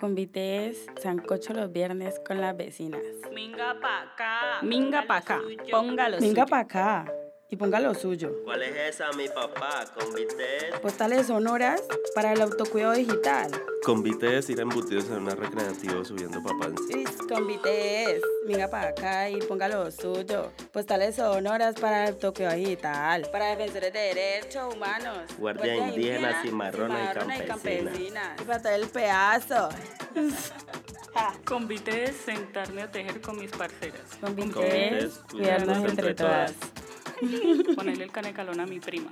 Convites 0.00 0.86
sancocho 1.02 1.52
los 1.52 1.70
viernes 1.70 2.18
con 2.26 2.40
las 2.40 2.56
vecinas. 2.56 3.02
Minga 3.34 3.78
pa' 3.78 4.00
acá. 4.00 4.62
Minga 4.62 5.06
pa' 5.06 5.18
acá. 5.18 5.42
Póngalo 5.70 6.16
Venga 6.18 6.46
para 6.46 6.62
acá 6.62 7.19
y 7.50 7.56
ponga 7.56 7.80
lo 7.80 7.94
suyo. 7.94 8.32
¿Cuál 8.44 8.62
es 8.62 8.94
esa, 8.94 9.12
mi 9.12 9.28
papá? 9.28 9.84
Convites. 9.98 10.78
Postales 10.80 11.26
sonoras 11.26 11.82
para 12.14 12.32
el 12.32 12.40
autocuidado 12.40 12.92
digital. 12.92 13.50
Convites 13.84 14.48
ir 14.50 14.60
embutidos 14.60 15.06
en 15.06 15.22
una 15.22 15.34
recreativa 15.34 16.04
subiendo 16.04 16.40
papás. 16.42 16.72
Is, 16.90 17.10
Convites, 17.28 18.22
venga 18.46 18.68
para 18.68 18.90
acá 18.90 19.28
y 19.28 19.40
ponga 19.40 19.68
lo 19.68 19.90
suyo. 19.90 20.52
Postales 20.72 21.16
sonoras 21.16 21.74
para 21.74 22.04
el 22.04 22.14
autocuidado 22.14 22.56
digital. 22.56 23.28
Para 23.32 23.56
defensores 23.56 23.92
de 23.92 23.98
derechos 23.98 24.74
humanos. 24.74 25.18
Guardia 25.38 25.74
Guardias 25.74 25.96
indígenas, 25.96 26.42
cimarronas 26.42 27.16
y 27.16 27.46
campesinas. 27.46 28.40
Y 28.40 28.44
para 28.44 28.62
todo 28.62 28.72
el 28.74 28.86
pedazo. 28.86 29.68
Convite 31.44 31.90
de 31.90 32.12
sentarme 32.12 32.82
a 32.82 32.90
tejer 32.90 33.20
con 33.20 33.36
mis 33.36 33.50
parceras. 33.50 34.00
Convites, 34.20 34.54
Convites, 34.54 35.20
cuidarnos 35.32 35.78
entre 35.78 36.14
todas. 36.14 36.54
Ponerle 37.76 38.04
el 38.04 38.12
canecalón 38.12 38.60
a 38.60 38.66
mi 38.66 38.80
prima. 38.80 39.10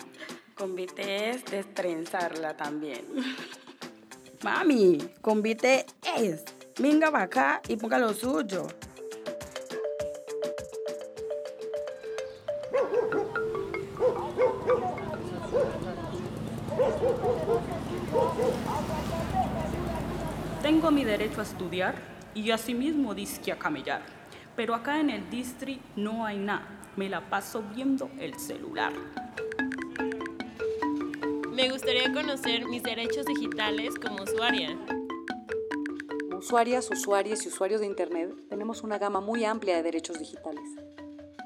Convite 0.54 1.30
es 1.30 1.44
destrenzarla 1.44 2.56
también. 2.56 3.04
Mami, 4.42 4.98
convite 5.20 5.86
es. 6.16 6.44
Venga 6.78 7.10
para 7.10 7.24
acá 7.24 7.62
y 7.68 7.76
ponga 7.76 7.98
lo 7.98 8.14
suyo. 8.14 8.66
Tengo 20.62 20.90
mi 20.90 21.04
derecho 21.04 21.40
a 21.40 21.44
estudiar 21.44 21.94
y 22.34 22.50
asimismo 22.50 23.14
disque 23.14 23.50
a 23.50 23.58
camellar. 23.58 24.17
Pero 24.58 24.74
acá 24.74 24.98
en 24.98 25.08
el 25.08 25.30
distri 25.30 25.80
no 25.94 26.26
hay 26.26 26.36
nada. 26.36 26.66
Me 26.96 27.08
la 27.08 27.30
paso 27.30 27.62
viendo 27.76 28.10
el 28.18 28.36
celular. 28.40 28.92
Me 31.52 31.70
gustaría 31.70 32.12
conocer 32.12 32.66
mis 32.66 32.82
derechos 32.82 33.24
digitales 33.24 33.94
como 33.94 34.24
usuaria. 34.24 34.76
Como 36.22 36.38
usuarias, 36.38 36.90
usuarios 36.90 37.44
y 37.44 37.48
usuarios 37.50 37.80
de 37.80 37.86
Internet, 37.86 38.34
tenemos 38.48 38.82
una 38.82 38.98
gama 38.98 39.20
muy 39.20 39.44
amplia 39.44 39.76
de 39.76 39.84
derechos 39.84 40.18
digitales. 40.18 40.64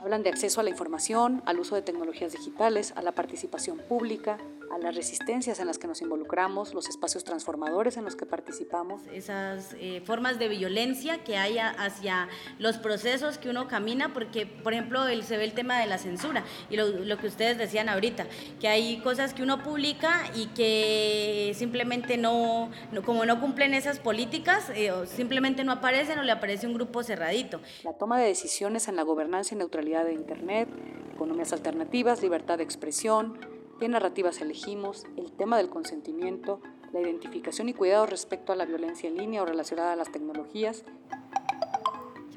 Hablan 0.01 0.23
de 0.23 0.31
acceso 0.31 0.63
a 0.63 0.65
la 0.65 0.71
información, 0.71 1.43
al 1.45 1.61
uso 1.61 1.75
de 1.75 1.83
tecnologías 1.83 2.33
digitales, 2.33 2.95
a 2.97 3.03
la 3.03 3.13
participación 3.13 3.77
pública, 3.91 4.39
a 4.73 4.79
las 4.79 4.95
resistencias 4.97 5.61
en 5.61 5.67
las 5.67 5.79
que 5.79 5.87
nos 5.87 6.01
involucramos, 6.01 6.73
los 6.73 6.89
espacios 6.89 7.25
transformadores 7.25 7.99
en 7.99 8.05
los 8.05 8.17
que 8.17 8.25
participamos. 8.25 9.03
esas 9.13 9.75
eh, 9.79 10.03
formas 10.07 10.39
de 10.39 10.49
violencia 10.49 11.23
que 11.25 11.37
hay 11.37 11.59
hacia 11.59 12.29
los 12.59 12.79
procesos 12.79 13.37
que 13.37 13.51
uno 13.51 13.69
camina, 13.69 14.15
porque, 14.15 14.47
por 14.47 14.73
ejemplo, 14.73 15.07
el- 15.07 15.25
se 15.25 15.37
ve 15.37 15.45
el 15.45 15.53
tema 15.53 15.79
de 15.79 15.87
la 15.87 15.99
censura 15.99 16.43
y 16.71 16.77
lo, 16.77 16.89
lo 16.89 17.19
que 17.19 17.27
ustedes 17.27 17.59
decían 17.59 17.89
ahorita, 17.91 18.27
que 18.61 18.69
hay 18.69 18.99
cosas 19.01 19.35
que 19.35 19.43
uno 19.43 19.63
publica 19.63 20.23
y 20.35 20.47
que 20.47 21.53
simplemente 21.55 22.17
no, 22.17 22.71
no- 22.93 23.03
como 23.03 23.27
no 23.27 23.41
cumplen 23.41 23.75
esas 23.75 23.99
políticas, 23.99 24.71
eh, 24.75 24.91
simplemente 25.07 25.65
no 25.65 25.73
aparecen 25.73 26.19
o 26.19 26.23
le 26.23 26.33
aparece 26.33 26.67
un 26.67 26.73
grupo 26.75 27.03
cerradito. 27.03 27.61
La 27.85 27.93
toma 27.93 28.19
de 28.19 28.27
decisiones 28.27 28.89
en 28.89 28.97
la 28.97 29.03
gobernanza 29.03 29.55
y 29.55 29.59
neutralidad 29.59 30.05
de 30.07 30.15
Internet, 30.15 30.69
economías 31.15 31.53
alternativas, 31.53 32.23
libertad 32.23 32.57
de 32.59 32.65
expresión, 32.65 33.39
qué 33.83 33.89
narrativas 33.89 34.41
elegimos, 34.41 35.07
el 35.17 35.33
tema 35.33 35.57
del 35.57 35.69
consentimiento, 35.69 36.61
la 36.93 37.01
identificación 37.01 37.69
y 37.69 37.75
cuidado 37.75 38.07
respecto 38.07 38.53
a 38.53 38.55
la 38.55 38.65
violencia 38.65 39.09
en 39.09 39.17
línea 39.17 39.43
o 39.43 39.45
relacionada 39.45 39.95
a 39.95 39.97
las 39.97 40.13
tecnologías, 40.13 40.85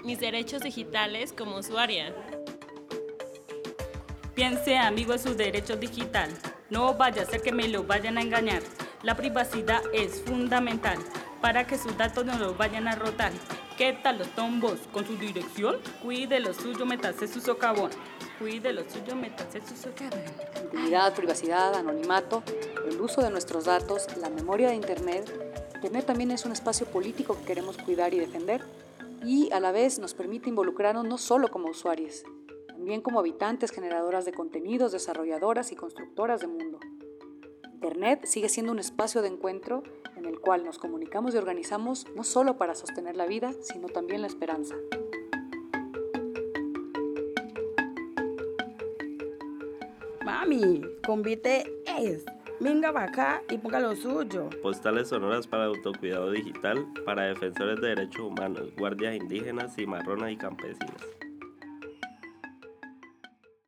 Mis 0.04 0.20
derechos 0.20 0.64
digitales 0.64 1.34
como 1.34 1.58
usuaria. 1.58 2.16
Piense, 4.34 4.80
amigo, 4.80 5.14
en 5.14 5.20
sus 5.20 5.38
derechos 5.38 5.80
digital. 5.80 6.32
No 6.72 6.96
vaya 6.96 7.22
a 7.22 7.26
ser 7.26 7.44
que 7.44 7.52
me 7.52 7.68
lo 7.68 7.84
vayan 7.84 8.18
a 8.18 8.22
engañar. 8.22 8.64
La 9.04 9.16
privacidad 9.16 9.84
es 9.94 10.24
fundamental 10.24 10.98
para 11.42 11.68
que 11.68 11.78
sus 11.78 11.96
datos 11.96 12.26
no 12.26 12.40
los 12.40 12.58
vayan 12.58 12.88
a 12.88 12.96
rotar. 12.96 13.32
¿Qué 13.78 13.92
tal 13.92 14.20
los 14.20 14.30
tombos 14.30 14.80
con 14.94 15.06
su 15.06 15.18
dirección? 15.18 15.76
Cuide 16.02 16.40
lo 16.40 16.54
suyo, 16.54 16.86
métase 16.86 17.28
su 17.28 17.42
socavón. 17.42 17.92
Cuide 18.40 18.72
lo 18.72 18.90
suyo, 18.90 19.18
métase 19.18 19.60
su 19.68 19.76
socavón. 19.76 20.24
intimidad, 20.64 21.14
privacidad, 21.14 21.76
anonimato, 21.76 22.42
el 22.90 23.02
uso 23.02 23.22
de 23.22 23.30
nuestros 23.30 23.66
datos, 23.66 24.08
la 24.16 24.30
memoria 24.30 24.70
de 24.70 24.76
Internet. 24.76 25.30
Internet 25.76 26.06
también 26.06 26.32
es 26.32 26.46
un 26.46 26.54
espacio 26.54 26.86
político 26.86 27.38
que 27.38 27.44
queremos 27.44 27.78
cuidar 27.78 28.14
y 28.14 28.20
defender 28.20 28.64
y 29.26 29.52
a 29.52 29.60
la 29.60 29.74
vez 29.74 30.00
nos 30.00 30.14
permite 30.14 30.48
involucrarnos 30.48 31.04
no 31.04 31.18
solo 31.18 31.50
como 31.50 31.70
usuarios, 31.70 32.24
también 32.68 33.02
como 33.02 33.20
habitantes, 33.20 33.72
generadoras 33.72 34.24
de 34.24 34.32
contenidos, 34.32 34.94
desarrolladoras 34.94 35.74
y 35.74 35.76
constructoras 35.76 36.40
de 36.40 36.48
mundo. 36.48 36.80
Internet 37.86 38.26
sigue 38.26 38.50
siendo 38.50 38.72
un 38.72 38.80
espacio 38.80 39.22
de 39.22 39.28
encuentro 39.28 39.84
en 40.18 40.26
el 40.26 40.40
cual 40.40 40.66
nos 40.66 40.80
comunicamos 40.80 41.36
y 41.36 41.38
organizamos 41.38 42.08
no 42.16 42.24
solo 42.24 42.58
para 42.58 42.74
sostener 42.74 43.16
la 43.16 43.28
vida, 43.28 43.54
sino 43.62 43.90
también 43.90 44.22
la 44.22 44.28
esperanza. 44.28 44.74
Mami, 50.26 50.82
convite 51.06 51.72
es. 51.86 52.26
Venga 52.60 52.92
para 52.92 53.06
acá 53.06 53.44
y 53.52 53.60
ponga 53.60 53.80
lo 53.80 53.96
suyo. 53.96 54.50
Postales 54.64 55.10
sonoras 55.10 55.46
para 55.46 55.66
autocuidado 55.66 56.32
digital, 56.32 56.88
para 57.06 57.26
defensores 57.26 57.80
de 57.82 57.90
derechos 57.90 58.22
humanos, 58.22 58.76
guardias 58.76 59.16
indígenas, 59.16 59.76
cimarronas 59.76 60.32
y 60.32 60.38
campesinas. 60.38 61.06